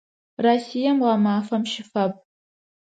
Россием 0.45 0.97
гъэмафэм 1.05 1.63
щыфаб. 1.71 2.11